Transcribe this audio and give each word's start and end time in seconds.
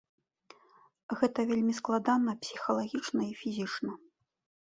Гэта 1.19 1.39
вельмі 1.51 1.73
складана 1.81 2.35
псіхалагічна 2.45 3.21
і 3.31 3.39
фізічна. 3.43 3.91